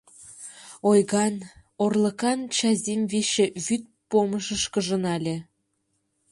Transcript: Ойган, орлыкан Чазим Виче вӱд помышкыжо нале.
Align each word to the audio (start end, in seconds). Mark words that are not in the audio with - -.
Ойган, 0.89 1.35
орлыкан 1.83 2.39
Чазим 2.55 3.01
Виче 3.11 3.45
вӱд 3.65 3.83
помышкыжо 4.09 4.97
нале. 5.03 5.35